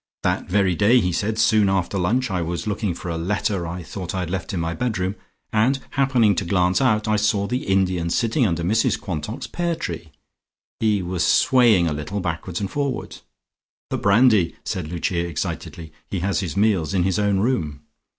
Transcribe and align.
"That 0.23 0.47
very 0.49 0.73
day," 0.75 0.99
he 0.99 1.11
said, 1.11 1.37
"soon 1.37 1.69
after 1.69 1.99
lunch, 1.99 2.31
I 2.31 2.41
was 2.41 2.65
looking 2.65 2.95
for 2.95 3.09
a 3.09 3.19
letter 3.19 3.67
I 3.67 3.83
thought 3.83 4.15
I 4.15 4.21
had 4.21 4.31
left 4.31 4.51
in 4.51 4.59
my 4.59 4.73
bedroom, 4.73 5.13
and 5.53 5.79
happening 5.91 6.33
to 6.37 6.43
glance 6.43 6.81
out, 6.81 7.07
I 7.07 7.17
saw 7.17 7.45
the 7.45 7.67
Indian 7.67 8.09
sitting 8.09 8.47
under 8.47 8.63
Mrs 8.63 8.99
Quantock's 8.99 9.45
pear 9.45 9.75
tree. 9.75 10.11
He 10.79 11.03
was 11.03 11.23
swaying 11.23 11.85
a 11.87 11.93
little 11.93 12.19
backwards 12.19 12.59
and 12.59 12.71
forwards." 12.71 13.21
"The 13.91 13.99
brandy!" 13.99 14.55
said 14.65 14.87
Lucia 14.87 15.27
excitedly. 15.27 15.93
"He 16.09 16.21
has 16.21 16.39
his 16.39 16.57
meals 16.57 16.95
in 16.95 17.03
his 17.03 17.19
own 17.19 17.37
room." 17.37 17.83